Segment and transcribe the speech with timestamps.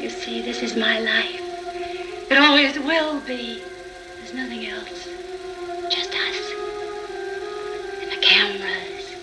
[0.00, 1.42] You see, this is my life.
[2.30, 3.62] It always will be.
[4.16, 5.06] There's nothing else.
[5.90, 6.40] Just us.
[8.00, 9.14] And the cameras.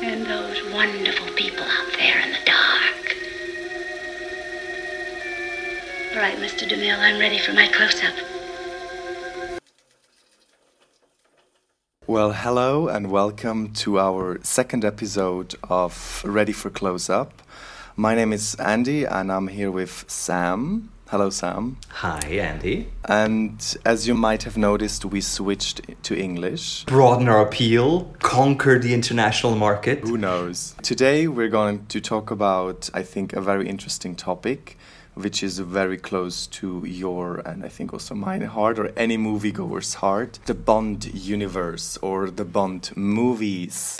[0.00, 3.16] And those wonderful people out there in the dark.
[6.12, 6.66] All right, Mr.
[6.66, 8.14] DeMille, I'm ready for my close-up.
[12.06, 17.41] Well, hello and welcome to our second episode of Ready for Close Up.
[17.96, 20.90] My name is Andy and I'm here with Sam.
[21.10, 21.76] Hello, Sam.
[21.88, 22.88] Hi, Andy.
[23.04, 26.86] And as you might have noticed, we switched to English.
[26.86, 30.00] Broaden our appeal, conquer the international market.
[30.00, 30.74] Who knows?
[30.82, 34.78] Today we're going to talk about, I think, a very interesting topic,
[35.12, 39.94] which is very close to your and I think also mine heart or any moviegoer's
[39.94, 43.98] heart the Bond universe or the Bond movies.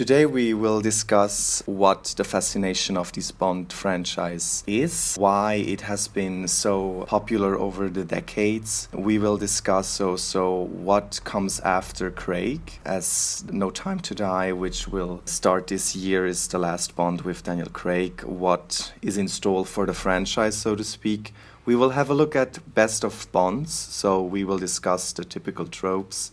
[0.00, 6.08] Today we will discuss what the fascination of this Bond franchise is, why it has
[6.08, 8.88] been so popular over the decades.
[8.94, 15.20] We will discuss also what comes after Craig, as No Time to Die, which will
[15.26, 18.22] start this year, is the last Bond with Daniel Craig.
[18.22, 21.34] What is in store for the franchise, so to speak.
[21.66, 25.66] We will have a look at best of Bonds, so we will discuss the typical
[25.66, 26.32] tropes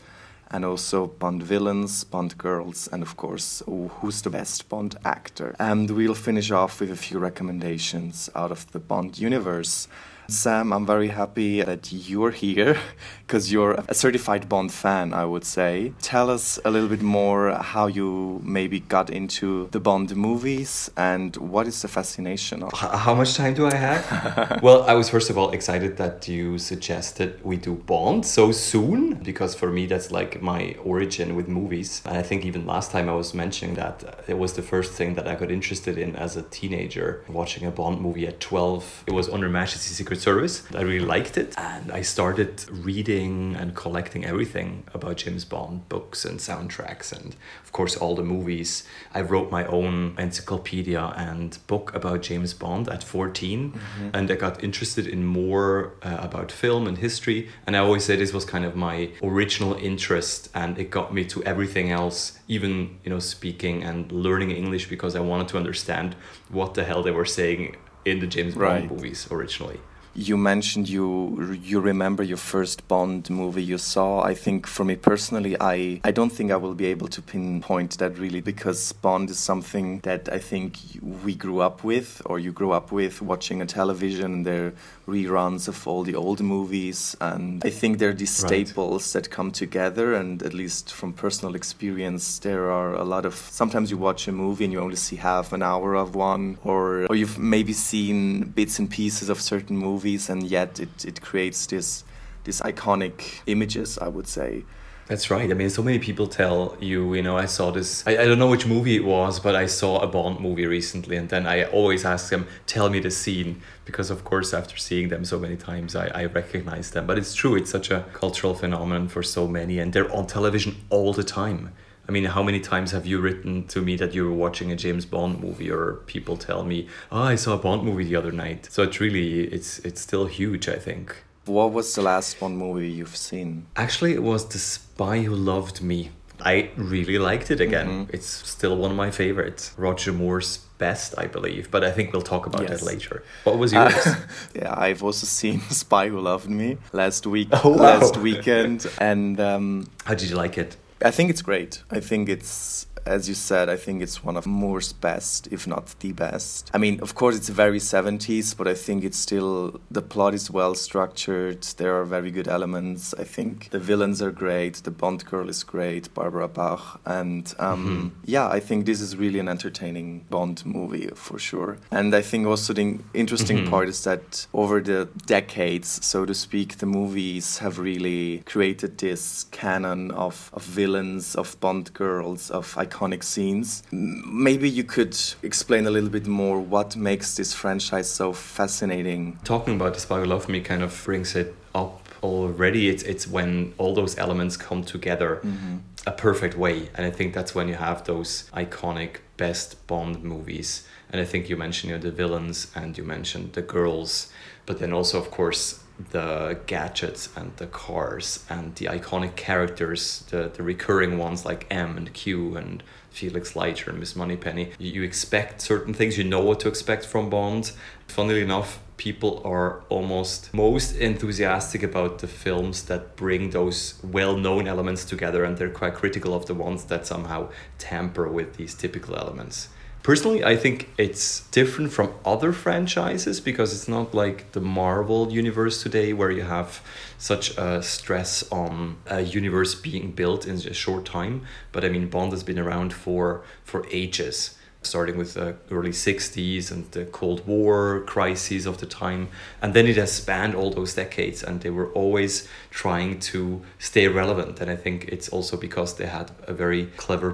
[0.52, 5.56] and also Bond villains, Bond girls, and of course, who's the best Bond actor.
[5.60, 9.88] And we'll finish off with a few recommendations out of the Bond universe.
[10.30, 12.78] Sam, I'm very happy that you're here
[13.26, 15.94] because you're a certified Bond fan, I would say.
[16.02, 21.36] Tell us a little bit more how you maybe got into the Bond movies and
[21.38, 24.60] what is the fascination of How much time do I have?
[24.64, 29.14] well, I was first of all excited that you suggested we do Bond so soon
[29.16, 32.02] because for me that's like my origin with movies.
[32.06, 34.92] And I think even last time I was mentioning that uh, it was the first
[34.92, 39.06] thing that I got interested in as a teenager watching a Bond movie at 12.
[39.08, 40.64] It was On Her Majesty's Secret Service.
[40.76, 41.58] I really liked it.
[41.58, 47.72] And I started reading and collecting everything about James Bond books and soundtracks and, of
[47.72, 48.84] course, all the movies.
[49.14, 53.72] I wrote my own encyclopedia and book about James Bond at 14.
[53.72, 54.10] Mm-hmm.
[54.14, 57.50] And I got interested in more uh, about film and history.
[57.66, 61.26] And I always say this was kind of my original interest and it got me
[61.26, 66.16] to everything else, even, you know, speaking and learning English because I wanted to understand
[66.50, 67.76] what the hell they were saying
[68.06, 68.92] in the James Bond Right.
[68.92, 69.80] movies originally.
[70.18, 74.24] You mentioned you you remember your first Bond movie you saw.
[74.24, 78.00] I think for me personally, I I don't think I will be able to pinpoint
[78.00, 80.80] that really because Bond is something that I think
[81.24, 84.42] we grew up with, or you grew up with, watching a television.
[84.42, 84.74] There
[85.08, 88.68] reruns of all the old movies, and I think they're these Right.
[88.68, 90.14] staples that come together.
[90.14, 93.34] And at least from personal experience, there are a lot of.
[93.36, 97.06] Sometimes you watch a movie and you only see half an hour of one, or
[97.10, 101.66] or you've maybe seen bits and pieces of certain movies, and yet it, it creates
[101.68, 102.04] this
[102.44, 103.98] these iconic images.
[103.98, 104.64] I would say.
[105.08, 105.50] That's right.
[105.50, 108.40] I mean, so many people tell you, you know, I saw this, I, I don't
[108.40, 111.16] know which movie it was, but I saw a Bond movie recently.
[111.16, 113.62] And then I always ask them, tell me the scene.
[113.86, 117.08] Because, of course, after seeing them so many times, I, I recognize them.
[117.08, 119.80] But it's true, it's such a cultural phenomenon for so many.
[119.80, 121.74] And they're on television all the time.
[122.10, 124.76] I mean, how many times have you written to me that you were watching a
[124.76, 128.32] James Bond movie, or people tell me, "Oh, I saw a Bond movie the other
[128.32, 130.70] night." So it's really, it's it's still huge.
[130.70, 131.24] I think.
[131.48, 133.68] What was the last one movie you've seen?
[133.76, 136.12] Actually, it was The Spy Who Loved Me.
[136.40, 137.88] I really liked it again.
[137.88, 138.14] Mm-hmm.
[138.16, 139.74] It's still one of my favorites.
[139.78, 142.82] Roger Moore's best, I believe, but I think we'll talk about Yes.
[142.82, 143.24] that later.
[143.44, 143.96] What was yours?
[144.56, 147.78] yeah, I've also seen Spy Who Loved Me last week, Oh, wow.
[148.00, 150.78] last weekend, and um, How did you like it?
[151.04, 151.82] I think it's great.
[151.90, 155.96] I think it's, as you said, I think it's one of Moore's best, if not
[156.00, 156.70] the best.
[156.74, 160.52] I mean, of course, it's very 70s, but I think it's still, the plot is
[160.52, 161.64] well structured.
[161.78, 163.14] There are very good elements.
[163.18, 164.76] I think the villains are great.
[164.76, 167.02] The Bond girl is great, Barbara Bach.
[167.06, 171.78] And um, yeah, I think this is really an entertaining Bond movie for sure.
[171.92, 176.78] And I think also the interesting part is that over the decades, so to speak,
[176.78, 182.97] the movies have really created this canon of, of villains, of Bond girls, of iconic
[183.24, 183.84] scenes.
[183.92, 189.40] Maybe you could explain a little bit more what makes this franchise so fascinating.
[189.44, 192.90] Talking about The Spy Who Loved Me kind of brings it up already.
[192.90, 195.78] It's, it's when all those elements come together mm-hmm.
[196.06, 196.90] a perfect way.
[196.96, 200.88] And I think that's when you have those iconic best Bond movies.
[201.12, 204.32] And I think you mentioned you know, the villains and you mentioned the girls,
[204.66, 210.52] but then also, of course, the gadgets and the cars and the iconic characters, the,
[210.54, 214.74] the recurring ones like M and Q and Felix Leiter and Miss Moneypenny.
[214.78, 217.72] You, you expect certain things, you know what to expect from Bond.
[218.08, 225.06] Funnily enough, people are almost most enthusiastic about the films that bring those well-known elements
[225.06, 229.70] together and they're quite critical of the ones that somehow tamper with these typical elements
[230.08, 235.84] personally i think it's different from other franchises because it's not like the marvel universe
[235.84, 236.82] today where you have
[237.18, 241.42] such a stress on a universe being built in a short time
[241.74, 246.72] but i mean bond has been around for for ages starting with the early 60s
[246.72, 249.28] and the Cold War crises of the time.
[249.62, 254.08] And then it has spanned all those decades, and they were always trying to stay
[254.08, 254.62] relevant.
[254.62, 257.32] And I think it's also because they had a very clever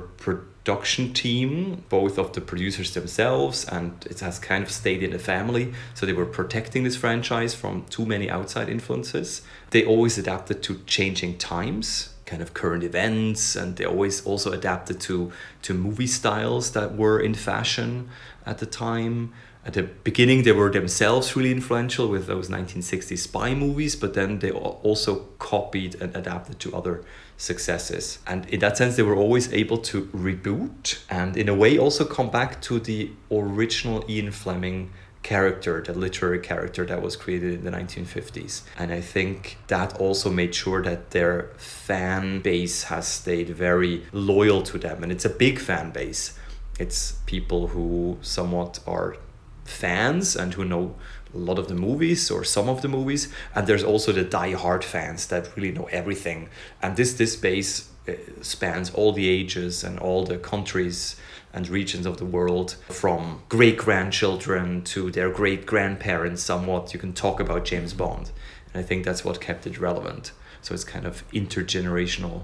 [0.63, 5.19] production team, both of the producers themselves, and it has kind of stayed in the
[5.19, 5.73] family.
[5.93, 9.41] So they were protecting this franchise from too many outside influences.
[9.71, 14.97] They always adapted to changing times kind of current events and they always also adapted
[14.97, 15.29] to
[15.61, 18.09] to movie styles that were in fashion
[18.45, 19.33] at the time
[19.65, 24.39] at the beginning they were themselves really influential with those 1960s spy movies but then
[24.39, 27.03] they also copied and adapted to other
[27.37, 31.77] successes and in that sense they were always able to reboot and in a way
[31.77, 34.91] also come back to the original Ian Fleming
[35.23, 38.61] character, the literary character that was created in the 1950s.
[38.77, 44.61] And I think that also made sure that their fan base has stayed very loyal
[44.63, 45.01] to them.
[45.01, 46.37] And it's a big fan base.
[46.79, 49.17] It's people who somewhat are
[49.65, 50.95] fans and who know
[51.33, 54.83] a lot of the movies or some of the movies and there's also the die-hard
[54.83, 56.49] fans that really know everything
[56.81, 58.11] and this this base uh,
[58.41, 61.15] spans all the ages and all the countries
[61.53, 66.93] and regions of the world, from great grandchildren to their great grandparents, somewhat.
[66.93, 68.31] You can talk about James Bond.
[68.73, 70.31] And I think that's what kept it relevant.
[70.61, 72.43] So it's kind of intergenerational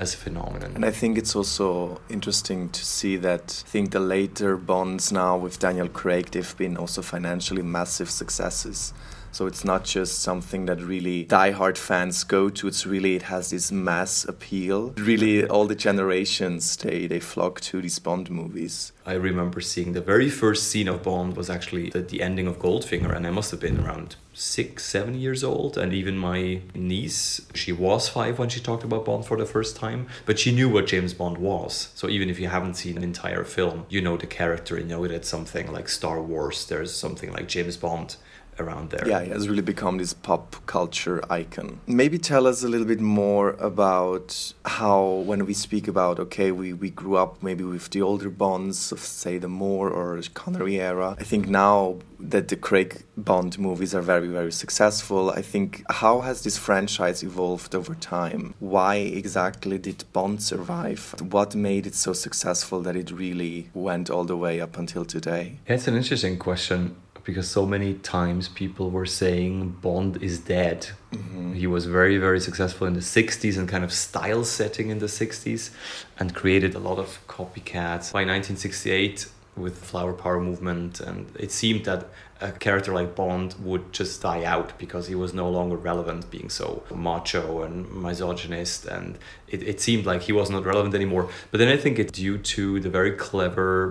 [0.00, 0.72] as a phenomenon.
[0.74, 5.36] And I think it's also interesting to see that I think the later Bonds now
[5.36, 8.94] with Daniel Craig, they've been also financially massive successes.
[9.32, 12.68] So it's not just something that really die-hard fans go to.
[12.68, 14.92] It's really it has this mass appeal.
[14.96, 18.92] Really, all the generations they they flock to these Bond movies.
[19.06, 22.58] I remember seeing the very first scene of Bond was actually the, the ending of
[22.58, 25.76] Goldfinger, and I must have been around six, seven years old.
[25.76, 29.76] And even my niece, she was five when she talked about Bond for the first
[29.76, 31.90] time, but she knew what James Bond was.
[31.94, 35.06] So even if you haven't seen an entire film, you know the character, you know
[35.06, 38.16] that something like Star Wars, there's something like James Bond
[38.60, 39.06] around there.
[39.06, 41.80] Yeah, he has really become this pop culture icon.
[41.86, 46.72] Maybe tell us a little bit more about how, when we speak about, okay, we,
[46.72, 51.16] we grew up maybe with the older Bonds of, say, the Moore or Connery era.
[51.18, 56.20] I think now that the Craig Bond movies are very, very successful, I think how
[56.20, 58.54] has this franchise evolved over time?
[58.58, 61.14] Why exactly did Bond survive?
[61.20, 65.58] What made it so successful that it really went all the way up until today?
[65.66, 70.88] It's an interesting question because so many times people were saying Bond is dead.
[71.12, 71.54] Mm-hmm.
[71.54, 75.06] He was very, very successful in the 60s and kind of style setting in the
[75.06, 75.70] 60s
[76.18, 78.12] and created a lot of copycats.
[78.12, 79.26] By 1968,
[79.56, 82.08] with the flower power movement and it seemed that
[82.40, 86.48] a character like bond would just die out because he was no longer relevant being
[86.48, 91.58] so macho and misogynist and it, it seemed like he was not relevant anymore but
[91.58, 93.90] then i think it's due to the very clever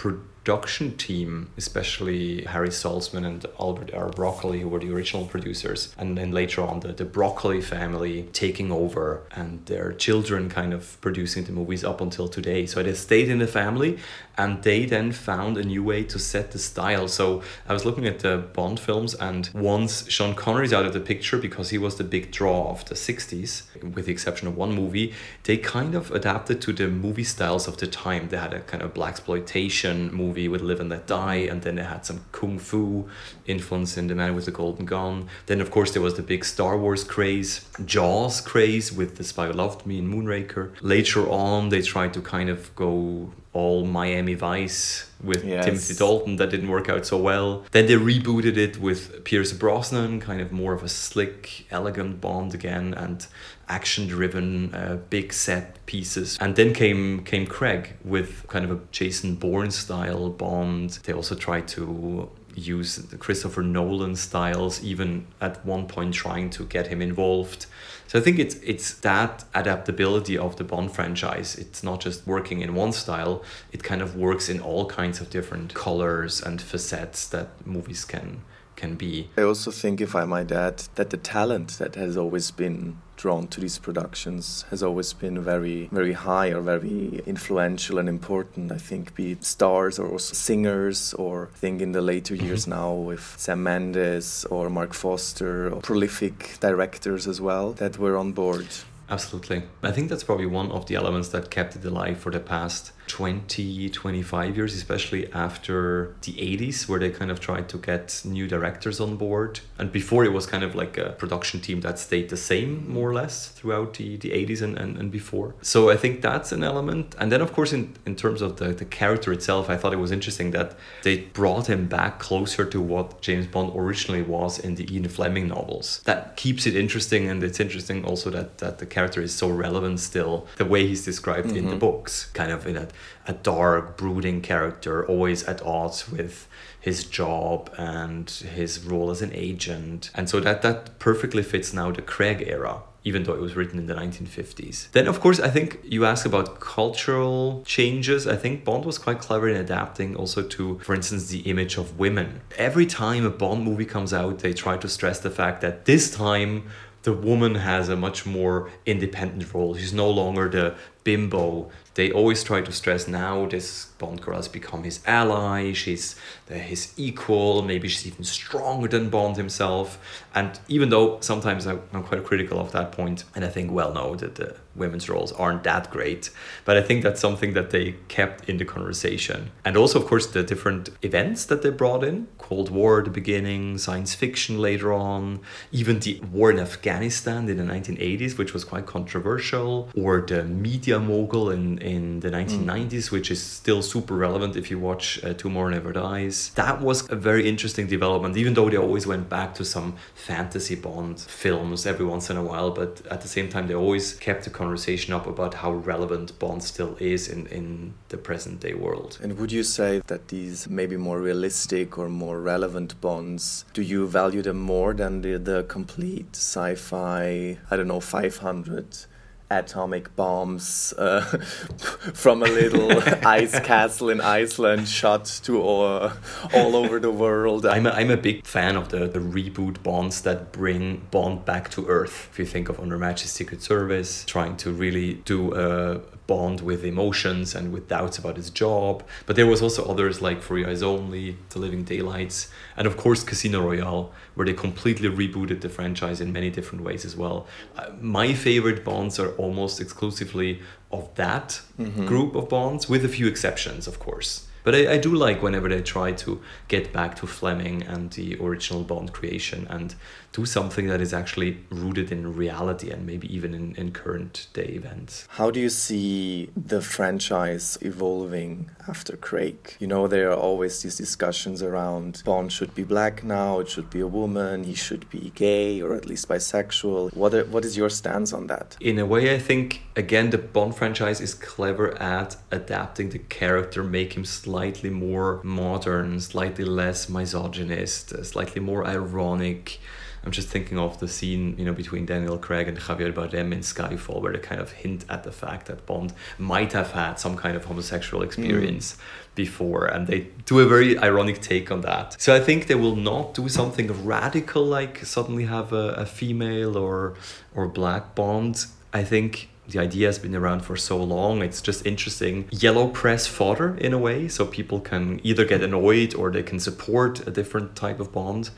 [0.49, 4.09] production team, especially Harry Saltzman and Albert R.
[4.09, 8.71] Broccoli, who were the original producers, and then later on the, the Broccoli family taking
[8.71, 12.65] over and their children kind of producing the movies up until today.
[12.65, 13.99] So has stayed in the family,
[14.39, 17.07] and they then found a new way to set the style.
[17.07, 20.99] So I was looking at the Bond films, and once Sean Connery's out of the
[20.99, 23.63] picture because he was the big draw of the 60s,
[23.95, 27.77] with the exception of one movie, they kind of adapted to the movie styles of
[27.77, 28.29] the time.
[28.29, 31.75] They had a kind of black exploitation movie with Live and Let Die, and then
[31.75, 33.09] they had some kung fu
[33.45, 35.27] influence in The Man with the Golden Gun.
[35.47, 39.47] Then, of course, there was the big Star Wars craze, Jaws craze with The Spy
[39.47, 40.71] Who Loved Me and Moonraker.
[40.81, 45.65] Later on, they tried to kind of go all Miami Vice with yes.
[45.65, 47.65] Timothy Dalton that didn't work out so well.
[47.71, 52.53] Then they rebooted it with Pierce Brosnan, kind of more of a slick, elegant Bond
[52.53, 53.25] again, and
[53.67, 56.37] action-driven, uh, big set pieces.
[56.39, 60.99] And then came came Craig with kind of a Jason Bourne style Bond.
[61.03, 66.65] They also tried to use the Christopher Nolan styles, even at one point trying to
[66.65, 67.65] get him involved.
[68.09, 71.55] So I think it's it's that adaptability of the Bond franchise.
[71.55, 75.29] It's not just working in one style; it kind of works in all kinds of
[75.29, 78.41] different colors and facets that movies can
[78.75, 79.29] can be.
[79.37, 83.47] I also think, if I might add, that the talent that has always been drawn
[83.47, 88.71] to these productions has always been very, very high or very influential and important.
[88.71, 92.45] I think, be it stars or singers, or I think in the later mm-hmm.
[92.45, 98.15] years now with Sam Mendes or Marc Forster, or prolific directors as well that were
[98.17, 98.67] on board.
[99.09, 99.63] Absolutely.
[99.83, 102.93] I think that's probably one of the elements that kept it alive for the past
[103.09, 108.47] 20, 25 years, especially after the 80s, where they kind of tried to get new
[108.47, 109.59] directors on board.
[109.77, 113.09] And before it was kind of like a production team that stayed the same, more
[113.09, 115.55] or less, throughout the, the 80s and, and, and before.
[115.61, 117.15] So I think that's an element.
[117.19, 119.99] And then, of course, in, in terms of the, the character itself, I thought it
[119.99, 124.75] was interesting that they brought him back closer to what James Bond originally was in
[124.75, 126.01] the Ian Fleming novels.
[126.05, 129.99] That keeps it interesting, and it's interesting also that, that the character is so relevant
[129.99, 131.57] still, the way he's described mm-hmm.
[131.57, 131.79] in the mm-hmm.
[131.79, 132.87] books, kind of in a
[133.27, 136.47] a dark, brooding character, always at odds with
[136.79, 140.11] his job and his role as an agent.
[140.15, 143.79] And so that, that perfectly fits now the Craig era even though it was written
[143.79, 144.91] in the 1950s.
[144.91, 148.27] Then, of course, I think you ask about cultural changes.
[148.27, 151.97] I think Bond was quite clever in adapting also to, for instance, the image of
[151.97, 152.41] women.
[152.57, 156.13] Every time a Bond movie comes out, they try to stress the fact that this
[156.13, 156.69] time
[157.03, 159.75] the woman has a much more independent role.
[159.75, 160.75] She's no longer the
[161.09, 166.15] bimbo they always try to stress now this Bond girl has become his ally, she's
[166.47, 169.99] his equal, maybe she's even stronger than Bond himself.
[170.33, 173.93] And even though sometimes I, am quite critical of that point, and I think, well,
[173.93, 176.29] no, that the women's roles aren't that great,
[176.63, 179.51] but I think that's something that they kept in the conversation.
[179.65, 183.11] And also, of course, the different events that they brought in Cold War at the
[183.11, 185.41] beginning, science fiction later on,
[185.73, 190.98] even the war in Afghanistan in the 1980s, which was quite controversial, or the media
[190.99, 193.11] mogul in in the 1990s, mm.
[193.11, 196.51] which is still super relevant if you watch uh, Tomorrow Never Dies.
[196.55, 200.75] That was a very interesting development, even though they always went back to some fantasy
[200.75, 204.43] Bond films every once in a while, but at the same time, they always kept
[204.43, 209.17] the conversation up about how relevant Bond still is in, in the present day world.
[209.21, 214.07] And would you say that these maybe more realistic or more relevant Bonds, do you
[214.07, 219.05] value them more than the, the complete sci fi, I don't know, 500?
[219.51, 221.21] Atomic bombs uh,
[222.13, 222.91] from a little
[223.27, 226.11] ice castle in Iceland shot to all,
[226.53, 227.65] all over the world.
[227.65, 231.69] I'm a, I'm a big fan of the, the reboot bonds that bring Bond back
[231.71, 232.29] to Earth.
[232.31, 236.61] If you think of On Her Majesty's Secret Service, trying to really do a Bond
[236.61, 239.03] with emotions and with doubts about his job.
[239.25, 242.95] But there was also others like For Your Eyes Only, The Living Daylights, and of
[242.95, 247.45] course Casino Royale, where they completely rebooted the franchise in many different ways as well.
[247.75, 252.05] Uh, my favorite Bonds are almost exclusively of that mm-hmm.
[252.05, 254.47] group of Bonds, with a few exceptions, of course.
[254.63, 258.37] But I, I do like whenever they try to get back to Fleming and the
[258.39, 259.93] original Bond creation and
[260.31, 264.69] do something that is actually rooted in reality and maybe even in, in current day
[264.81, 265.27] events.
[265.29, 269.75] How do you see the franchise evolving after Craig?
[269.79, 273.89] You know, there are always these discussions around Bond should be black now, it should
[273.89, 277.15] be a woman, he should be gay or at least bisexual.
[277.15, 278.77] What, are, what is your stance on that?
[278.79, 283.83] In a way, I think, again, the Bond franchise is clever at adapting the character,
[283.83, 289.79] make him slightly more modern, slightly less misogynist, slightly more ironic
[290.23, 293.59] I'm just thinking of the scene, you know, between Daniel Craig and Javier Bardem in
[293.59, 297.37] Skyfall, where they kind of hint at the fact that Bond might have had some
[297.37, 299.35] kind of homosexual experience mm.
[299.35, 302.19] before, and they do a very ironic take on that.
[302.21, 306.77] So I think they will not do something radical like suddenly have a, a female
[306.77, 307.15] or
[307.55, 308.65] or black Bond.
[308.91, 311.41] I think the idea has been around for so long.
[311.41, 316.15] It's just interesting yellow press fodder in a way, so people can either get annoyed
[316.15, 318.49] or they can support a different type of Bond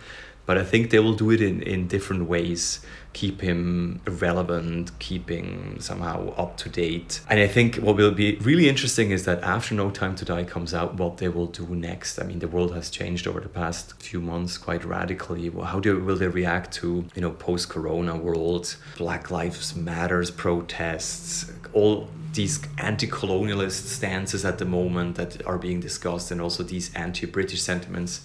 [0.46, 2.82] but I think they will do it in, in different ways
[3.14, 7.22] keep him relevant, keeping somehow up to date.
[7.30, 10.44] And I think what will be really interesting is that after No Time to Die
[10.46, 12.20] comes out, what they will do next.
[12.20, 15.50] I mean, the world has changed over the past few months quite radically.
[15.50, 21.52] How do will they react to you know post Corona world, Black Lives Matters protests,
[21.74, 27.62] all these anti-colonialist stances at the moment that are being discussed, and also these anti-British
[27.62, 28.22] sentiments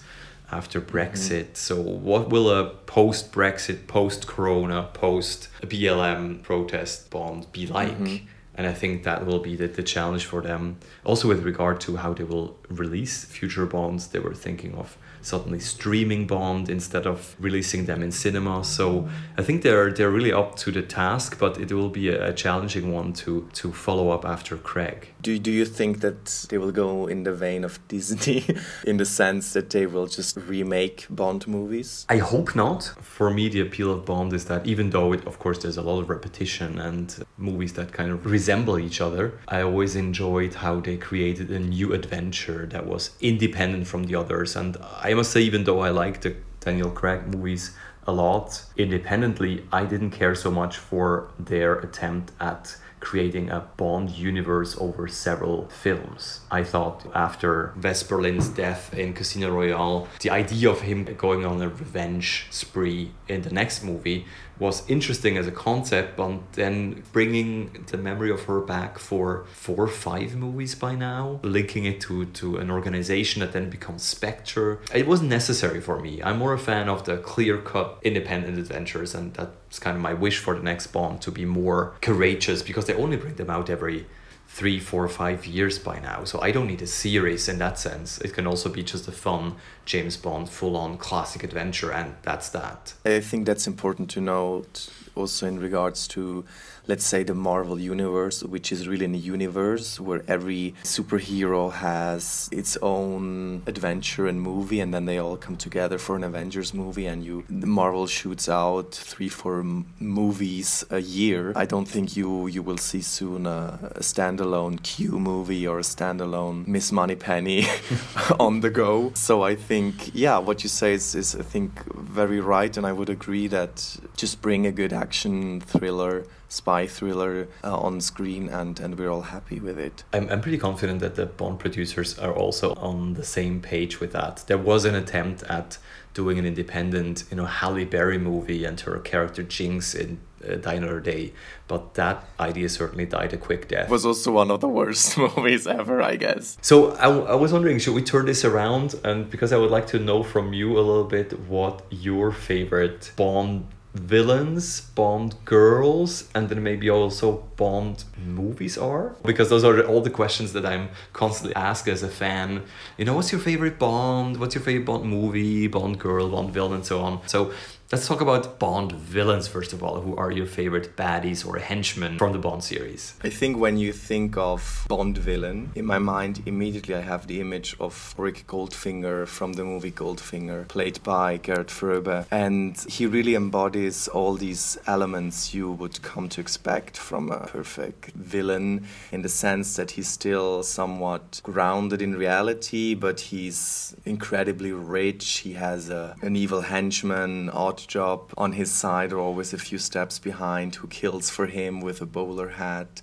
[0.51, 1.43] after Brexit.
[1.43, 1.53] Mm-hmm.
[1.55, 7.97] So, what will a post Brexit, post Corona, post BLM protest bond be like?
[7.97, 8.25] Mm-hmm.
[8.57, 10.77] And I think that will be the, the challenge for them.
[11.05, 14.07] Also, with regard to how they will release future Bonds.
[14.07, 18.63] They were thinking of suddenly streaming Bond instead of releasing them in cinema.
[18.63, 22.29] So I think they're they're really up to the task, but it will be a,
[22.29, 25.13] a challenging one to to follow up after Craig.
[25.21, 28.45] Do do you think that they will go in the vein of Disney,
[28.85, 32.05] in the sense that they will just remake Bond movies?
[32.09, 32.93] I hope not.
[33.01, 35.81] For me, the appeal of Bond is that even though it, of course, there's a
[35.81, 40.79] lot of repetition and movies that kind of resemble each other, I always enjoyed how
[40.79, 44.55] they created a new adventure that was independent from the others.
[44.55, 47.75] And I must say, even though I like the Daniel Craig movies
[48.07, 54.09] a lot independently, I didn't care so much for their attempt at creating a Bond
[54.11, 56.41] universe over several films.
[56.49, 61.61] I thought after Vesper Lynd's death in Casino Royale, the idea of him going on
[61.61, 64.25] a revenge spree in the next movie
[64.59, 69.83] was interesting as a concept, but then bringing the memory of her back for four
[69.83, 74.79] or five movies by now, linking it to, to an organization that then becomes Spectre,
[74.93, 76.21] it wasn't necessary for me.
[76.23, 79.33] I'm more a fan of the clear cut independent adventures, and
[79.77, 82.95] that's kind of my wish for the next Bond to be more courageous because they
[82.95, 84.07] only bring them out every
[84.47, 86.23] three, four, five years by now.
[86.23, 88.17] So I don't need a series in that sense.
[88.19, 92.49] It can also be just a fun James Bond full on classic adventure, and that's
[92.49, 92.93] that.
[93.05, 96.45] I think that's important to note also in regards to
[96.87, 102.77] let's say the Marvel universe, which is really a universe where every superhero has its
[102.81, 107.23] own adventure and movie, and then they all come together for an Avengers movie, and
[107.23, 109.63] you Marvel shoots out three, four
[109.99, 111.51] movies a year.
[111.55, 114.03] I don't think you you will see soon a, a
[114.37, 117.65] standalone Q movie or a standalone Miss Moneypenny
[118.39, 119.11] on the go.
[119.13, 122.91] So I think yeah, what you say is, is I think very right, and I
[122.91, 128.79] would agree that just bring a good action thriller spy thriller uh, on screen and,
[128.79, 130.03] and we're all happy with it.
[130.13, 134.13] I'm, I'm pretty confident that the Bond producers are also on the same page with
[134.13, 134.45] that.
[134.47, 135.77] There was an attempt at
[136.17, 140.73] doing an independent, you know, Halle Berry movie and her character Jinx in uh, Die
[140.73, 141.31] Another Day,
[141.67, 143.85] but that idea certainly died a quick death.
[143.85, 146.57] It was also one of the worst movies ever, I guess.
[146.59, 148.95] So I, I was wondering, should we turn this around?
[149.03, 153.11] And because I would like to know from you a little bit what your favorite
[153.15, 153.67] Bond
[153.97, 159.15] villains, Bond girls, and then maybe also Bond movies are?
[159.25, 162.63] Because those are all the questions that I'm constantly asked as a fan.
[162.97, 164.37] You know, what's your favorite Bond?
[164.37, 167.27] What's your favorite Bond movie, Bond girl, Bond villain, and so on.
[167.27, 167.51] So
[167.89, 170.01] Let's talk about Bond villains first of all.
[170.01, 173.15] Who are your favorite baddies or henchmen from the Bond series?
[173.23, 177.39] I think when you think of Bond villain, in my mind immediately I have the
[177.39, 183.35] image of Auric Goldfinger from the movie Goldfinger, played by Gerd Fröbe, and he really
[183.35, 189.29] embodies all these elements you would come to expect from a perfect villain in the
[189.29, 195.37] sense that he's still somewhat grounded in reality, but he's incredibly rich.
[195.37, 197.49] He has a, an evil henchman,
[197.87, 202.01] job on his side or always a few steps behind who kills for him with
[202.01, 203.01] a bowler hat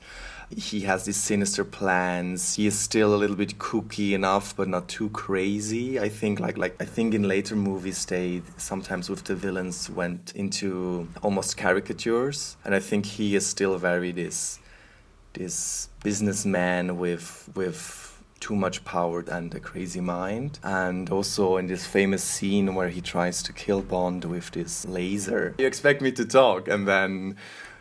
[0.57, 2.55] he has these sinister plans.
[2.55, 5.99] He is still a little bit kooky enough, but not too crazy.
[5.99, 10.33] I think, like, like I think in later movies, they sometimes with the villains went
[10.35, 14.59] into almost caricatures, and I think he is still very this,
[15.33, 18.04] this businessman with with
[18.45, 20.59] too much power and a crazy mind.
[20.63, 25.55] And also in this famous scene where he tries to kill Bond with this laser.
[25.57, 27.37] You expect me to talk, and then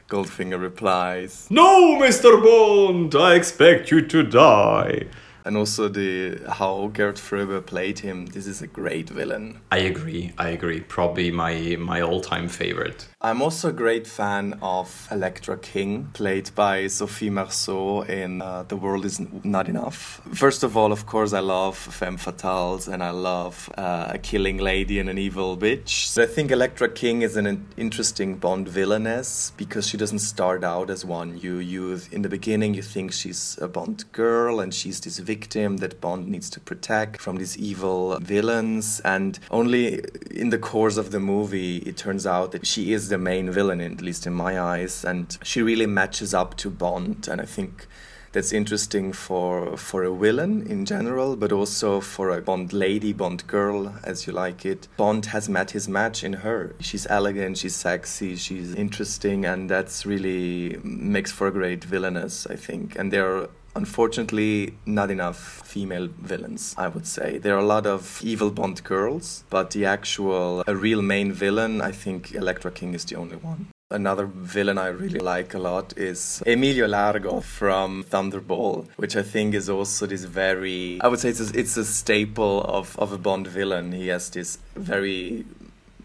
[0.07, 2.41] Goldfinger replies, No, Mr.
[2.41, 5.07] Bond, I expect you to die
[5.45, 8.27] and also the how Gerd Fröbe played him.
[8.27, 9.59] This is a great villain.
[9.71, 10.33] I agree.
[10.37, 10.81] I agree.
[10.81, 13.07] Probably my my all-time favorite.
[13.21, 18.75] I'm also a great fan of Elektra King, played by Sophie Marceau in uh, The
[18.75, 20.21] World Is Not Enough.
[20.33, 24.57] First of all, of course, I love femme fatales and I love uh, a killing
[24.57, 26.07] lady and an evil bitch.
[26.07, 30.89] So I think Elektra King is an interesting Bond villainess because she doesn't start out
[30.89, 31.37] as one.
[31.37, 35.77] You, you in the beginning, you think she's a Bond girl and she's this victim
[35.77, 39.01] that Bond needs to protect from these evil villains.
[39.03, 43.17] And only in the course of the movie, it turns out that she is the
[43.17, 47.27] main villain, at least in my eyes, and she really matches up to Bond.
[47.31, 47.87] And I think
[48.33, 53.41] that's interesting for for a villain in general, but also for a Bond lady, Bond
[53.47, 54.87] girl, as you like it.
[54.97, 56.75] Bond has met his match in her.
[56.79, 62.55] She's elegant, she's sexy, she's interesting, and that's really makes for a great villainess, I
[62.55, 62.97] think.
[62.99, 67.37] And there are unfortunately not enough female villains i would say.
[67.37, 71.81] There are a lot of evil bond girls but the actual a real main villain
[71.81, 73.67] i think elektra king is the only one.
[73.91, 79.53] Another villain I really like a lot is Emilio Largo from Thunderball, which I think
[79.53, 83.19] is also this very, I would say it's a, it's a staple of, of a
[83.19, 83.91] Bond villain.
[83.91, 85.45] He has this very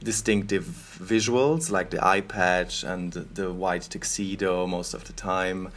[0.02, 0.64] distinctive
[1.00, 5.72] visuals like the eye patch and the white tuxedo most of the time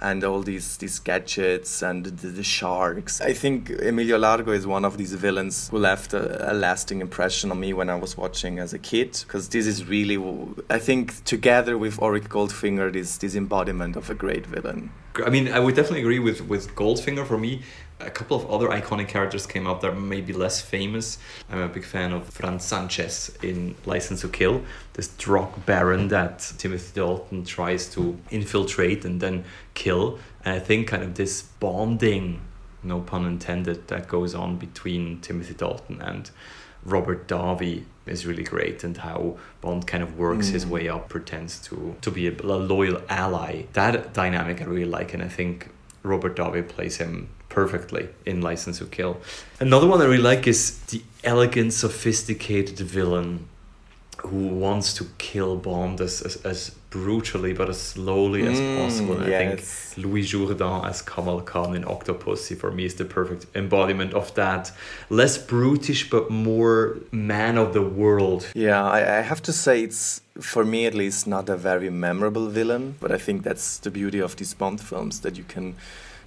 [0.00, 3.20] and all these these gadgets and the, the, sharks.
[3.20, 7.50] I think Emilio Largo is one of these villains who left a, a lasting impression
[7.50, 10.16] on me when I was watching as a kid because this is really
[10.68, 14.90] I think together with Auric Goldfinger this this embodiment of a great villain.
[15.24, 17.26] I mean, I would definitely agree with with Goldfinger.
[17.26, 17.62] For me,
[18.00, 21.18] a couple of other iconic characters came up that are maybe less famous.
[21.50, 26.52] I'm a big fan of Franz Sanchez in License to Kill, this drug baron that
[26.58, 30.18] Timothy Dalton tries to infiltrate and then kill.
[30.44, 32.42] And I think kind of this bonding,
[32.82, 36.30] no pun intended, that goes on between Timothy Dalton and
[36.84, 40.52] Robert Davi is really great and how Bond kind of works mm.
[40.52, 43.64] his way up, pretends to to be a, a loyal ally.
[43.72, 45.70] That dynamic I really like and I think
[46.04, 49.18] Robert Davi plays him perfectly in License to Kill.
[49.60, 53.48] Another one I really like is the elegant, sophisticated villain
[54.18, 59.16] who wants to kill Bond as, as, as brutally but as slowly as mm, possible.
[59.18, 59.40] And yes.
[59.40, 64.14] I think Louis Jourdan as Kamal Khan in Octopussy for me is the perfect embodiment
[64.14, 64.72] of that.
[65.10, 68.48] Less brutish but more man of the world.
[68.54, 72.48] Yeah, I, I have to say it's for me at least not a very memorable
[72.48, 75.74] villain, but I think that's the beauty of these Bond films that you can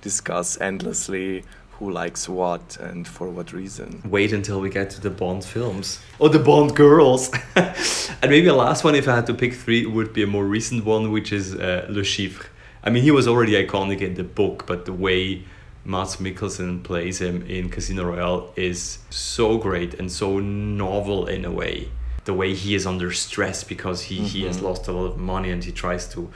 [0.02, 1.44] discuss endlessly
[1.80, 4.02] who likes what and for what reason.
[4.06, 7.32] Wait until we get to the Bond films or the Bond girls.
[7.56, 10.46] and maybe a last one, if I had to pick three, would be a more
[10.46, 12.48] recent one, which is uh, Le Chiffre.
[12.84, 15.46] I mean, he was already iconic in the book, but the way
[15.86, 21.52] Mads Mikkelsen plays him in Casino Royale is so great and so novel in a
[21.52, 21.90] way.
[22.26, 24.26] The way he is under stress because he, mm-hmm.
[24.26, 24.66] he has mm-hmm.
[24.66, 26.30] lost a lot of money and he tries to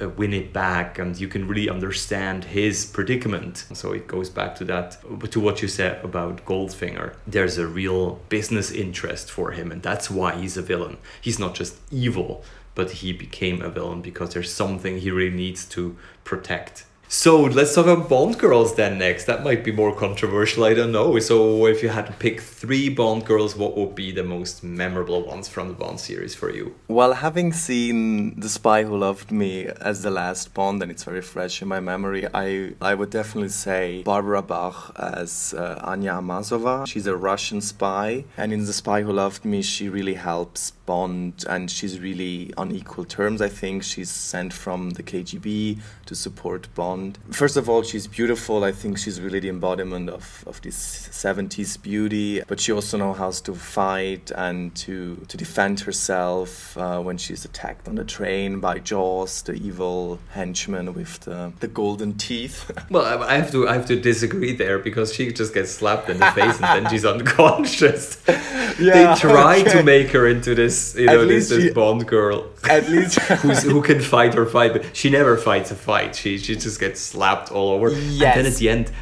[0.00, 3.66] uh, win it back and you can really understand his predicament.
[3.72, 4.98] So it goes back to that
[5.30, 7.14] to what you said about goldfinger.
[7.26, 10.98] There's a real business interest for him and that's why he's a villain.
[11.20, 15.64] He's not just evil but he became a villain because there's something he really needs
[15.66, 19.26] to protect so let's talk about Bond girls then next.
[19.26, 21.18] That might be more controversial, I don't know.
[21.18, 25.22] So if you had to pick three Bond girls, what would be the most memorable
[25.26, 26.74] ones from the Bond series for you?
[26.88, 31.20] Well, having seen The Spy Who Loved Me as the last Bond, and it's very
[31.20, 36.86] fresh in my memory, I, I would definitely say Barbara Bach as uh, Anya Amasova.
[36.86, 41.44] She's a Russian spy, and in The Spy Who Loved Me, she really helps Bond,
[41.48, 43.40] and she's really on equal terms.
[43.40, 47.18] I think she's sent from the KGB to support Bond.
[47.30, 48.64] First of all, she's beautiful.
[48.64, 53.18] I think she's really the embodiment of, of this 70s beauty, but she also knows
[53.18, 58.60] how to fight and to, to defend herself uh, when she's attacked on the train
[58.60, 62.70] by Jaws, the evil henchman with the, the golden teeth.
[62.90, 66.18] well, I have to I have to disagree there because she just gets slapped in
[66.18, 68.20] the face and then she's unconscious.
[68.26, 69.70] Yeah, they try okay.
[69.70, 73.18] to make her into this this you know this, this she, Bond girl at least
[73.20, 76.16] who can fight or fight, but she never fights a fight.
[76.16, 77.90] She she just gets slapped all over.
[77.90, 78.36] Yes.
[78.36, 78.92] And then at the end.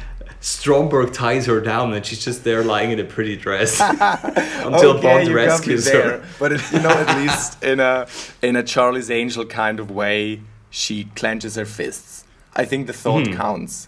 [0.43, 5.01] Stromberg ties her down and she's just there lying in a pretty dress until okay,
[5.01, 6.25] Bond rescues her.
[6.39, 8.07] But it, you know, at least in a
[8.41, 12.23] in a Charlie's Angel kind of way, she clenches her fists.
[12.55, 13.35] I think the thought mm.
[13.35, 13.87] counts.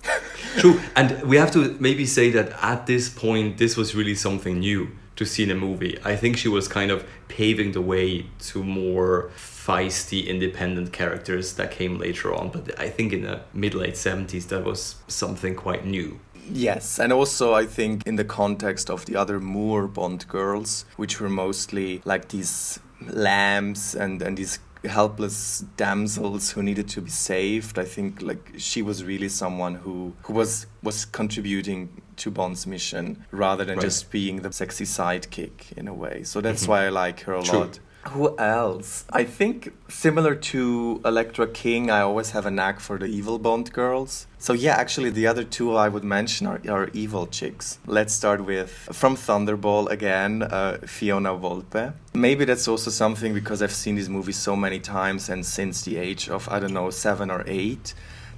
[0.58, 4.60] True, and we have to maybe say that at this point, this was really something
[4.60, 5.98] new to see in a movie.
[6.04, 11.72] I think she was kind of paving the way to more feisty, independent characters that
[11.72, 12.50] came later on.
[12.50, 16.20] But I think in the mid late 70s, that was something quite new.
[16.52, 21.22] Yes, and also I think in the context of the other Moore Bond girls, which
[21.22, 27.80] were mostly like these lambs and, and these helpless damsels who needed to be saved.
[27.80, 33.26] I think like she was really someone who who was was contributing to Bond's mission
[33.32, 33.84] rather than right.
[33.84, 36.24] just being the sexy sidekick in a way.
[36.24, 36.72] So that's mm-hmm.
[36.72, 37.60] why I like her a True.
[37.60, 37.80] lot.
[38.10, 39.06] Who else?
[39.12, 43.72] I think similar to Elektra King, I always have a knack for the evil Bond
[43.72, 44.28] girls.
[44.40, 47.80] So yeah, actually the other two I would mention are, are evil chicks.
[47.88, 51.94] Let's start with from Thunderball again, uh, Fiona Volpe.
[52.14, 55.96] Maybe that's also something because I've seen these movies so many times and since the
[55.96, 57.94] age of I don't know seven or eight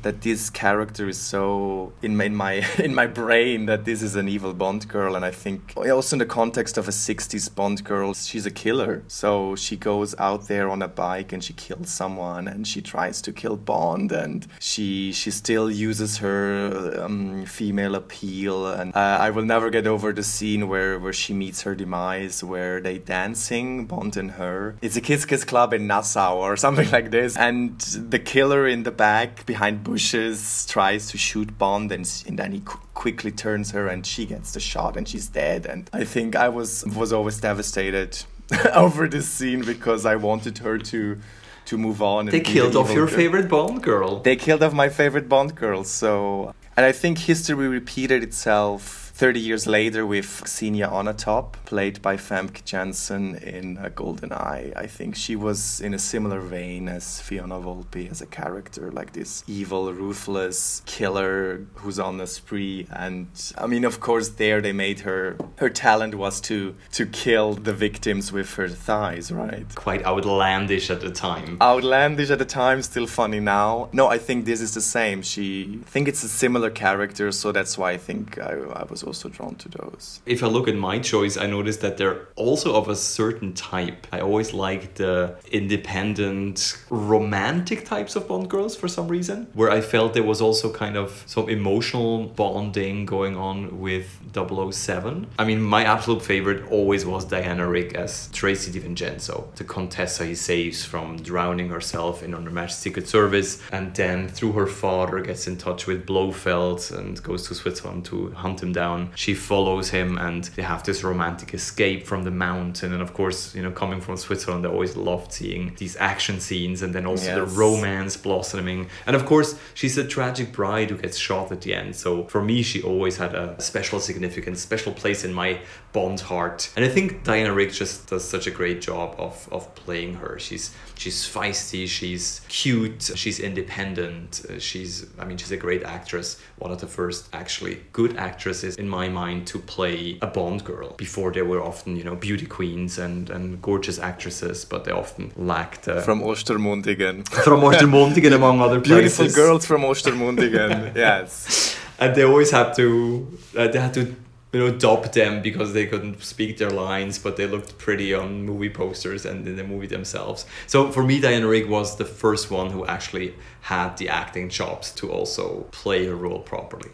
[0.05, 4.15] that this character is so in my in my, in my brain that this is
[4.15, 7.83] an evil Bond girl, and I think also in the context of a '60s Bond
[7.83, 9.03] girl, she's a killer.
[9.07, 13.19] So she goes out there on a bike and she kills someone, and she tries
[13.23, 19.31] to kill Bond, and she she still uses her um, female appeal, and uh, I
[19.31, 23.87] will never get over the scene where where she meets her demise, where they dancing
[23.87, 24.75] Bond and her.
[24.83, 28.83] It's a kiss kiss club in Nassau or something like this, and the killer in
[28.83, 33.87] the back behind tries to shoot Bond, and, and then he qu- quickly turns her,
[33.87, 35.65] and she gets the shot, and she's dead.
[35.65, 38.23] And I think I was was always devastated
[38.73, 41.17] over this scene because I wanted her to
[41.65, 42.27] to move on.
[42.27, 43.15] They killed off your girl.
[43.15, 44.19] favorite Bond girl.
[44.19, 45.83] They killed off my favorite Bond girl.
[45.83, 52.17] So, and I think history repeated itself 30 years later with Xenia Onatopp, played by
[52.17, 54.75] Famke Janssen in uh, GoldenEye.
[54.75, 59.13] I think she was in a similar vein as Fiona Volpe as a character, like
[59.13, 62.87] this evil, ruthless killer who's on a spree.
[62.91, 67.53] And I mean, of course, there they made her, her talent was to, to kill
[67.53, 69.73] the victims with her thighs, right?
[69.75, 71.57] Quite outlandish at the time.
[71.61, 73.87] Outlandish at the time, still funny now.
[73.93, 75.21] No, I think this is the same.
[75.21, 79.04] She, I think it's a similar character, so that's why I think I, I was
[79.05, 80.21] also drawn to those.
[80.25, 84.07] If I look at my choice, I noticed that they're also of a certain type.
[84.11, 89.81] I always like the independent, romantic types of Bond girls for some reason, where I
[89.81, 95.27] felt there was also kind of some emotional bonding going on with 007.
[95.37, 100.35] I mean, my absolute favorite always was Diana Rigg as Tracy DiVincenzo, the Contessa he
[100.35, 105.57] saves from drowning herself in Majesty's Secret Service, and then through her father gets in
[105.57, 110.43] touch with Blofeld and goes to Switzerland to hunt him down she follows him and
[110.55, 112.93] they have this romantic escape from the mountain.
[112.93, 116.81] And of course, you know, coming from Switzerland, I always loved seeing these action scenes
[116.81, 117.35] and then also yes.
[117.35, 118.89] the romance blossoming.
[119.07, 121.95] And of course, she's a tragic bride who gets shot at the end.
[121.95, 125.59] So for me, she always had a special significance, special place in my
[125.93, 126.71] Bond heart.
[126.75, 130.37] And I think Diana Rigg just does such a great job of, of playing her.
[130.37, 134.45] She's she's feisty, she's cute, she's independent.
[134.49, 136.41] Uh, she's I mean she's a great actress.
[136.57, 140.93] One of the first actually good actresses in my mind to play a Bond girl.
[140.97, 145.31] Before they were often you know beauty queens and and gorgeous actresses, but they often
[145.35, 147.27] lacked uh, from Ostermundigen.
[147.43, 149.17] from Ostermundigen among other places.
[149.17, 150.95] Beautiful girls from Ostermundigen.
[151.05, 151.77] yes.
[151.97, 154.15] And they always had to uh, they had to
[154.55, 158.43] you know dub them because they couldn't speak their lines but they looked pretty on
[158.43, 160.45] movie posters and in the movie themselves.
[160.65, 164.91] So for me diana rigg was the first one who actually had the acting chops
[164.93, 166.91] to also play her role properly.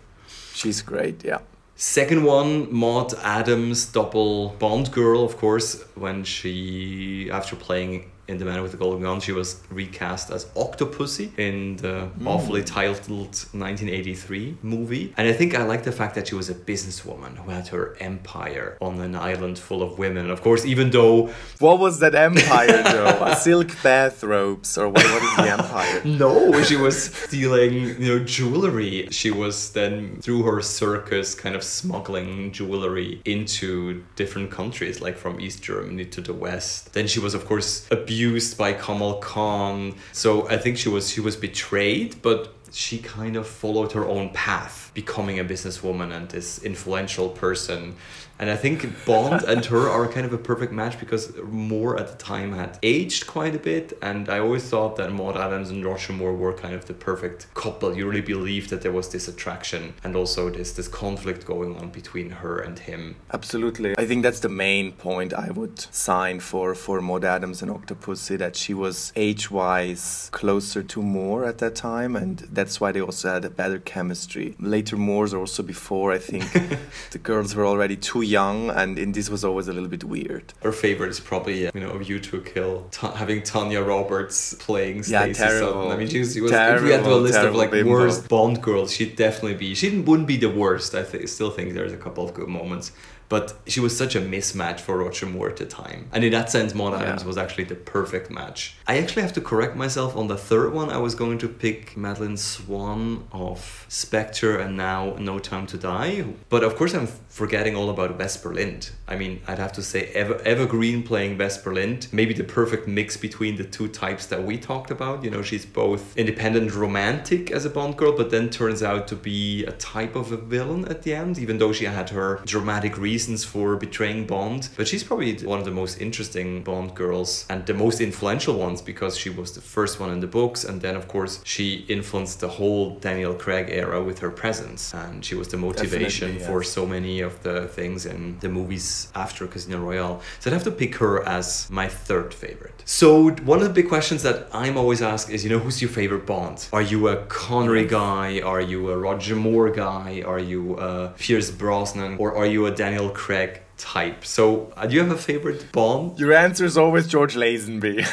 [0.54, 1.42] She's great yeah.
[1.76, 8.46] Second one, Maud Adams, double Bond girl, of course, when she, after playing in The
[8.46, 12.26] Man with the Golden Gun, she was recast as Octopussy in the mm.
[12.26, 15.14] awfully titled 1983 movie.
[15.18, 17.98] And I think I like the fact that she was a businesswoman who had her
[18.00, 20.24] empire on an island full of women.
[20.24, 21.34] And of course, even though.
[21.60, 23.34] What was that empire, though?
[23.40, 26.02] Silk bathrobes, or what, what is the empire?
[26.06, 29.08] no, she was stealing, you know, jewelry.
[29.12, 35.42] She was then, through her circus, kind of smuggling jewelry into different countries, like from
[35.42, 36.94] East Germany to the West.
[36.94, 39.96] Then she was, of course, abused abused by Kamal Khan.
[40.12, 44.30] So I think she was she was betrayed, but she kind of followed her own
[44.32, 47.96] path, becoming a businesswoman and this influential person
[48.42, 52.08] and I think Bond and her are kind of a perfect match because Moore at
[52.08, 53.96] the time had aged quite a bit.
[54.02, 57.54] And I always thought that Maud Adams and Roger Moore were kind of the perfect
[57.54, 57.96] couple.
[57.96, 61.90] You really believed that there was this attraction and also this, this conflict going on
[61.92, 63.16] between her and him.
[63.32, 63.96] Absolutely.
[63.96, 68.40] I think that's the main point I would sign for, for Maud Adams and Octopussy
[68.40, 72.16] that she was age wise closer to Moore at that time.
[72.16, 74.56] And that's why they also had a better chemistry.
[74.60, 76.52] Later Moore's or also before, I think
[77.12, 80.54] the girls were already too young, and in this was always a little bit weird.
[80.64, 85.04] Her favorite is probably uh, you know View to Kill, T- having Tanya Roberts playing
[85.04, 85.92] Stacey yeah, terrible.
[85.92, 87.72] I mean, she was, she was terrible, if we had to a list of like
[87.72, 87.92] bimbo.
[87.92, 89.76] worst Bond girls, she'd definitely be.
[89.76, 90.96] She wouldn't be the worst.
[90.96, 92.92] I th- still think there's a couple of good moments.
[93.32, 96.10] But she was such a mismatch for Roger Moore at the time.
[96.12, 97.28] And in that sense, Maud Adams yeah.
[97.28, 98.76] was actually the perfect match.
[98.86, 100.90] I actually have to correct myself on the third one.
[100.90, 106.26] I was going to pick Madeleine Swann of Spectre and now No Time to Die.
[106.50, 107.08] But of course, I'm
[107.42, 108.92] forgetting all about Vesper Lynd.
[109.08, 112.08] I mean, I'd have to say Ever- Eva Green playing Vesper Lynd.
[112.12, 115.24] Maybe the perfect mix between the two types that we talked about.
[115.24, 119.16] You know, she's both independent romantic as a Bond girl, but then turns out to
[119.16, 122.96] be a type of a villain at the end, even though she had her dramatic
[122.96, 124.70] reasons for betraying Bond.
[124.78, 128.84] But she's probably one of the most interesting Bond girls and the most influential ones
[128.84, 130.64] because she was the first one in the books.
[130.64, 135.26] And then, of course, she influenced the whole Daniel Craig era with her presence, and
[135.26, 139.80] she was the motivation for so many of the things in the movies after Casino
[139.80, 140.22] Royale.
[140.40, 142.84] So I'd have to pick her as my third favorite.
[142.86, 145.90] So one of the big questions that I'm always asked is, you know, who's your
[145.90, 146.68] favorite Bond?
[146.74, 148.42] Are you a Connery guy?
[148.42, 150.24] Are you a Roger Moore guy?
[150.26, 152.18] Are you a Pierce Brosnan?
[152.18, 154.26] Or are you a Daniel Craig type?
[154.26, 156.20] So uh, do you have a favorite Bond?
[156.20, 158.06] Your answer is always George Lazenby.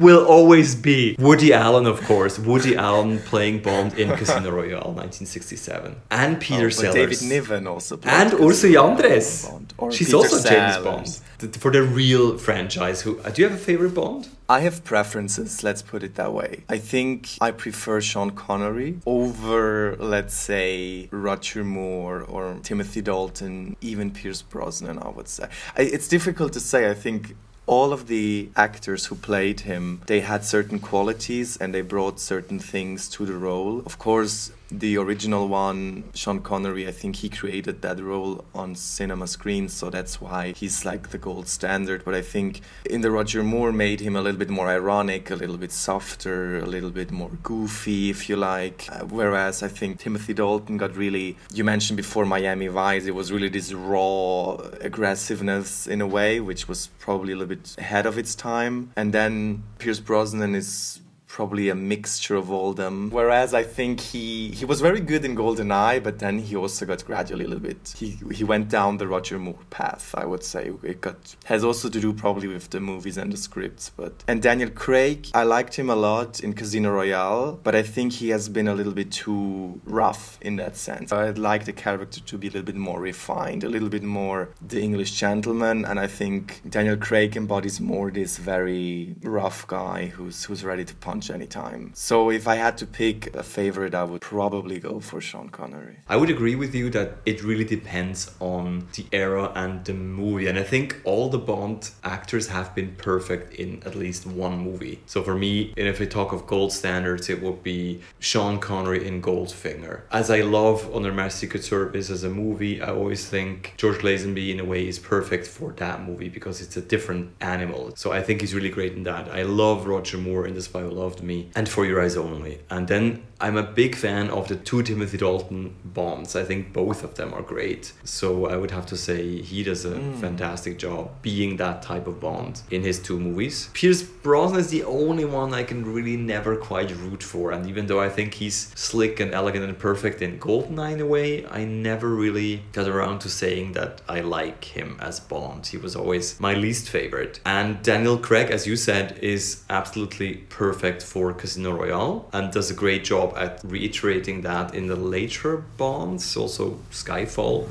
[0.00, 2.38] will always be Woody Allen, of course.
[2.38, 6.94] Woody Allen playing Bond in Casino Royale, 1967, and oh, Peter Oh, but Sellers.
[6.94, 9.48] David Niven also played and Ursula Andress.
[9.48, 9.94] Bond.
[9.94, 11.56] She's Peter also James Bond.
[11.56, 14.28] For the real franchise, who do you have a favorite Bond?
[14.48, 16.64] I have preferences, let's put it that way.
[16.68, 24.10] I think I prefer Sean Connery over, let's say, Roger Moore or Timothy Dalton, even
[24.10, 25.48] Pierce Brosnan, I would say.
[25.76, 26.90] I, it's difficult to say.
[26.90, 31.82] I think all of the actors who played him, they had certain qualities and they
[31.82, 33.82] brought certain things to the role.
[33.86, 39.26] Of course, the original one, Sean Connery, I think he created that role on cinema
[39.26, 42.04] screens, so that's why he's like the gold standard.
[42.04, 45.34] But I think in the Roger Moore made him a little bit more ironic, a
[45.34, 48.86] little bit softer, a little bit more goofy, if you like.
[48.90, 53.32] Uh, whereas I think Timothy Dalton got really, you mentioned before Miami Vice, it was
[53.32, 58.18] really this raw aggressiveness in a way, which was probably a little bit ahead of
[58.18, 58.92] its time.
[58.96, 61.00] And then Pierce Brosnan is
[61.30, 63.08] probably a mixture of all them.
[63.10, 67.04] Whereas I think he he was very good in GoldenEye, but then he also got
[67.04, 67.94] gradually a little bit.
[67.96, 70.14] He he went down the Roger Moore path.
[70.22, 73.36] I would say it got has also to do probably with the movies and the
[73.36, 73.90] scripts.
[73.96, 78.12] But and Daniel Craig, I liked him a lot in Casino Royale, but I think
[78.14, 81.12] he has been a little bit too rough in that sense.
[81.12, 84.48] I'd like the character to be a little bit more refined, a little bit more
[84.60, 90.44] the English gentleman, and I think Daniel Craig embodies more this very rough guy who's
[90.44, 91.90] who's ready to punch anytime.
[91.94, 95.96] So if I had to pick a favorite, I would probably go for Sean Connery.
[96.08, 100.46] I would agree with you that it really depends on the era and the movie.
[100.46, 105.00] And I think all the Bond actors have been perfect in at least one movie.
[105.06, 109.06] So for me, and if we talk of gold standards, it would be Sean Connery
[109.06, 110.02] in Goldfinger.
[110.12, 113.98] As I love On Her Majesty's Secret Service as a movie, I always think George
[114.02, 117.92] Lazenby in a way is perfect for that movie because it's a different animal.
[117.96, 119.28] So I think he's really great in that.
[119.30, 122.60] I love Roger Moore in The Spy Who Loved Me and For Your Eyes Only.
[122.70, 126.36] And then I'm a big fan of the two Timothy Dalton Bonds.
[126.36, 127.92] I think both of them are great.
[128.04, 130.20] So I would have to say he does a hmm.
[130.20, 133.70] fantastic job being that type of Bond in his two movies.
[133.72, 137.52] Pierce Brosnan is the only one I can really never quite root for.
[137.52, 141.06] And even though I think he's slick and elegant and perfect in Goldeneye in a
[141.06, 145.66] way, I never really got around to saying that I like him as Bond.
[145.66, 147.40] He was always my least favorite.
[147.46, 152.74] And Daniel Craig, as you said, is absolutely perfect for Casino Royale and does a
[152.74, 156.36] great job at reiterating that in the later Bonds.
[156.36, 157.68] Also, Skyfall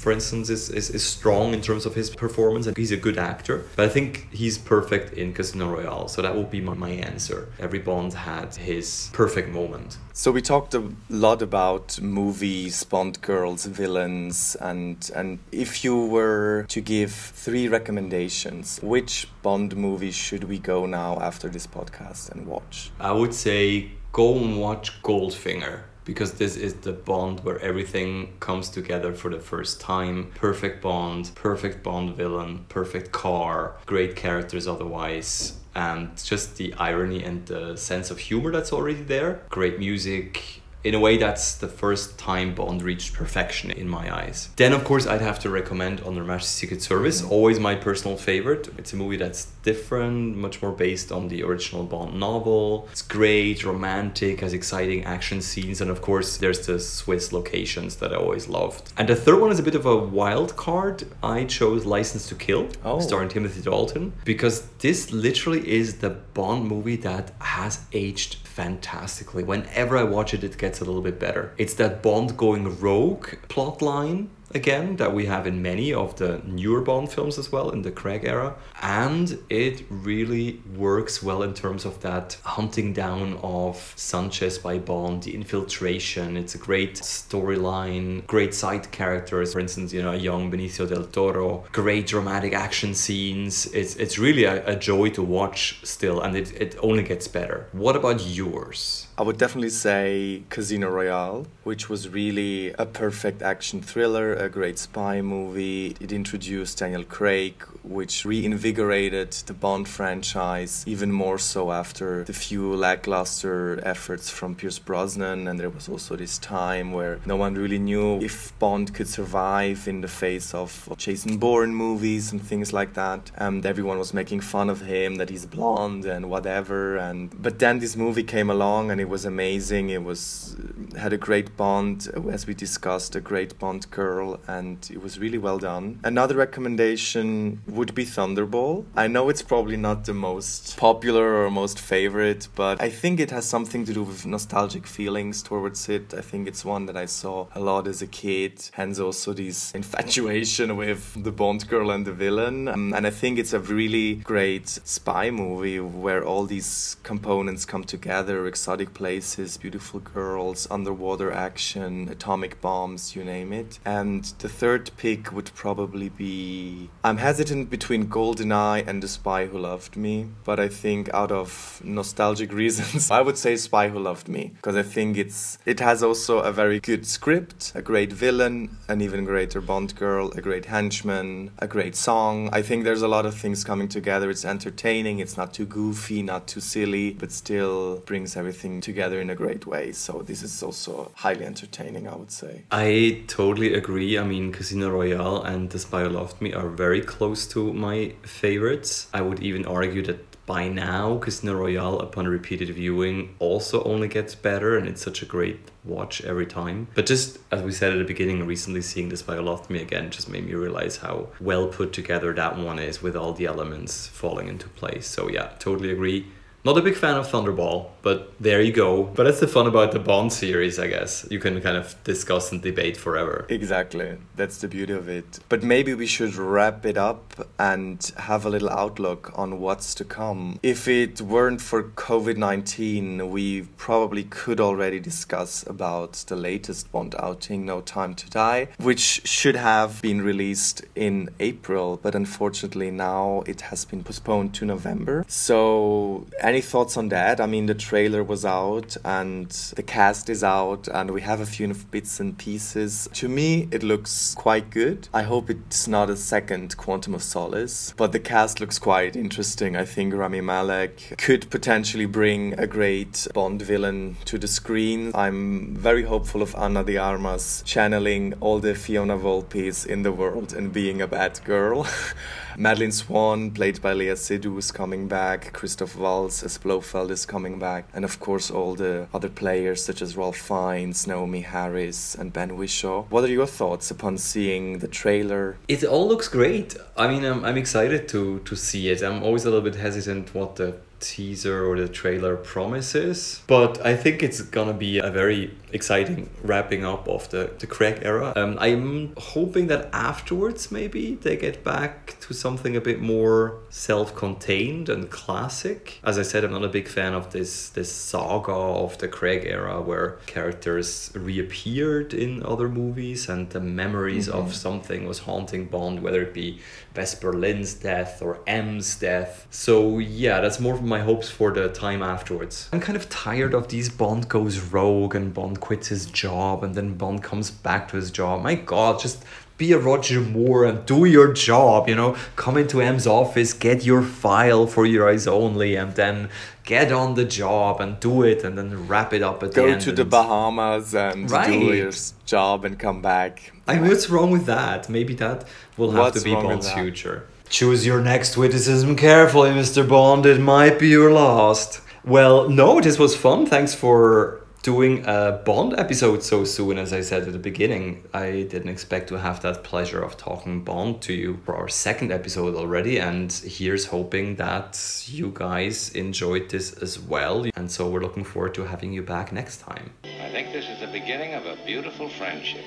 [0.00, 3.18] for instance, is, is, is strong in terms of his performance and he's a good
[3.18, 3.66] actor.
[3.76, 6.08] But I think he's perfect in Casino Royale.
[6.08, 7.48] So that would be my, my answer.
[7.58, 9.98] Every Bond had his perfect moment.
[10.14, 16.64] So we talked a lot about movies, Bond girls, villains, and and if you were
[16.68, 22.46] to give three recommendations, which Bond movie should we go now after this podcast and
[22.46, 22.90] watch?
[22.98, 28.68] I would say go and watch Goldfinger because this is the Bond where everything comes
[28.68, 30.32] together for the first time.
[30.34, 35.56] Perfect Bond, perfect Bond villain, perfect car, great characters otherwise.
[35.72, 39.42] And just the irony and the sense of humor that's already there.
[39.50, 44.48] Great music, in a way that's the first time bond reached perfection in my eyes.
[44.56, 47.32] Then of course i'd have to recommend On Her Majesty's secret service mm-hmm.
[47.32, 48.68] always my personal favorite.
[48.78, 52.88] It's a movie that's different much more based on the original bond novel.
[52.90, 58.12] It's great romantic has exciting action scenes and of course there's the swiss locations that
[58.12, 58.92] i always loved.
[58.96, 61.04] And the third one is a bit of a wild card.
[61.22, 63.00] I chose license to kill Oh.
[63.00, 69.42] starring timothy dalton because this literally is the bond movie that has aged fantastically.
[69.42, 71.54] Whenever I watch it, it gets a little bit better.
[71.56, 76.40] It's that Bond going rogue plot line again that we have in many of the
[76.44, 78.56] newer Bond films as well in the Craig era.
[78.82, 85.22] And it really works well in terms of that hunting down of Sanchez by Bond,
[85.22, 86.36] the infiltration.
[86.36, 89.52] It's a great storyline, great side characters.
[89.52, 93.66] For instance, you know, young Benicio del Toro, great dramatic action scenes.
[93.66, 97.68] It's it's really a, a joy to watch still, and it, it only gets better.
[97.72, 99.06] What about yours?
[99.20, 104.78] I would definitely say Casino Royale, which was really a perfect action thriller, a great
[104.78, 105.94] spy movie.
[106.00, 112.74] It introduced Daniel Craig, which reinvigorated the Bond franchise even more so after the few
[112.74, 115.48] lackluster efforts from Pierce Brosnan.
[115.48, 119.86] And there was also this time where no one really knew if Bond could survive
[119.86, 123.30] in the face of Jason Bourne movies and things like that.
[123.36, 126.96] And everyone was making fun of him that he's blonde and whatever.
[126.96, 129.90] And but then this movie came along and it was amazing.
[129.90, 130.56] It was
[130.96, 135.38] had a great Bond, as we discussed, a great Bond girl, and it was really
[135.38, 136.00] well done.
[136.04, 138.84] Another recommendation would be Thunderball.
[138.96, 143.30] I know it's probably not the most popular or most favorite, but I think it
[143.30, 146.14] has something to do with nostalgic feelings towards it.
[146.14, 149.72] I think it's one that I saw a lot as a kid, hence also this
[149.72, 152.68] infatuation with the Bond girl and the villain.
[152.68, 157.84] Um, and I think it's a really great spy movie where all these components come
[157.84, 163.78] together exotic places, beautiful girls, underwater action, atomic bombs, you name it.
[163.82, 169.58] And the third pick would probably be I'm hesitant between GoldenEye and The Spy Who
[169.58, 174.28] Loved Me, but I think out of nostalgic reasons, I would say Spy Who Loved
[174.28, 178.76] Me because I think it's it has also a very good script, a great villain,
[178.86, 182.50] an even greater Bond girl, a great henchman, a great song.
[182.52, 184.28] I think there's a lot of things coming together.
[184.28, 188.89] It's entertaining, it's not too goofy, not too silly, but still brings everything together
[189.20, 189.92] in a great way.
[189.92, 192.64] So this is also highly entertaining, I would say.
[192.70, 194.18] I totally agree.
[194.18, 198.14] I mean, Casino Royale and The Spy Who Loved Me are very close to my
[198.22, 199.08] favorites.
[199.12, 204.34] I would even argue that by now, Casino Royale, upon repeated viewing, also only gets
[204.34, 206.88] better, and it's such a great watch every time.
[206.96, 210.28] But just as we said at the beginning, recently seeing Who Loved Me again just
[210.28, 214.48] made me realize how well put together that one is with all the elements falling
[214.48, 215.06] into place.
[215.06, 216.26] So, yeah, totally agree.
[216.62, 219.04] Not a big fan of Thunderball, but there you go.
[219.04, 221.26] But that's the fun about the Bond series, I guess.
[221.30, 223.46] You can kind of discuss and debate forever.
[223.48, 224.18] Exactly.
[224.36, 225.38] That's the beauty of it.
[225.48, 230.04] But maybe we should wrap it up and have a little outlook on what's to
[230.04, 230.60] come.
[230.62, 237.14] If it weren't for COVID 19, we probably could already discuss about the latest Bond
[237.18, 243.44] outing, No Time to Die, which should have been released in April, but unfortunately now
[243.46, 245.24] it has been postponed to November.
[245.26, 247.40] So, any thoughts on that?
[247.40, 251.46] I mean, the trailer was out and the cast is out, and we have a
[251.46, 253.08] few bits and pieces.
[253.12, 255.08] To me, it looks quite good.
[255.14, 259.76] I hope it's not a second Quantum of Solace, but the cast looks quite interesting.
[259.76, 265.12] I think Rami Malek could potentially bring a great Bond villain to the screen.
[265.14, 270.52] I'm very hopeful of Ana de Armas channeling all the Fiona Volpes in the world
[270.52, 271.86] and being a bad girl.
[272.60, 275.50] Madeleine Swann, played by Léa Seydoux, is coming back.
[275.54, 277.88] Christoph Waltz as Blofeld is coming back.
[277.94, 282.58] And of course, all the other players such as Ralph Fiennes, Naomie Harris, and Ben
[282.58, 283.06] Whishaw.
[283.08, 285.56] What are your thoughts upon seeing the trailer?
[285.68, 286.76] It all looks great.
[286.98, 289.00] I mean, I'm, I'm excited to, to see it.
[289.00, 293.42] I'm always a little bit hesitant what the teaser or the trailer promises.
[293.46, 298.00] But I think it's gonna be a very exciting wrapping up of the, the Craig
[298.02, 298.32] era.
[298.36, 304.88] Um, I'm hoping that afterwards maybe they get back to something a bit more self-contained
[304.88, 306.00] and classic.
[306.04, 309.44] As I said, I'm not a big fan of this this saga of the Craig
[309.46, 314.38] era where characters reappeared in other movies and the memories mm-hmm.
[314.38, 316.60] of something was haunting Bond, whether it be
[316.94, 319.46] Vesper Lynd's death or M's death.
[319.50, 322.68] So yeah, that's more of my hopes for the time afterwards.
[322.72, 326.74] I'm kind of tired of these Bond goes rogue and Bond quits his job and
[326.74, 328.42] then Bond comes back to his job.
[328.42, 329.24] My god, just
[329.60, 333.84] be a Roger Moore and do your job, you know, come into M's office, get
[333.84, 336.30] your file for your eyes only, and then
[336.64, 339.72] get on the job and do it and then wrap it up at Go the
[339.72, 339.80] end.
[339.80, 341.46] Go to the Bahamas and right.
[341.46, 341.92] do your
[342.24, 343.52] job and come back.
[343.68, 344.88] I mean, what's wrong with that?
[344.88, 345.46] Maybe that
[345.76, 347.26] will have what's to be Bond's future.
[347.50, 349.86] Choose your next witticism carefully, Mr.
[349.86, 350.24] Bond.
[350.24, 351.82] It might be your last.
[352.02, 353.44] Well, no, this was fun.
[353.44, 358.46] Thanks for doing a Bond episode so soon, as I said at the beginning, I
[358.50, 362.54] didn't expect to have that pleasure of talking Bond to you for our second episode
[362.54, 362.98] already.
[362.98, 367.46] And here's hoping that you guys enjoyed this as well.
[367.56, 369.92] And so we're looking forward to having you back next time.
[370.04, 372.64] I think this is the beginning of a beautiful friendship.